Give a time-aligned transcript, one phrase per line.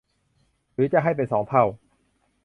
[0.73, 1.63] หรือจะให้เป็นสองเท่า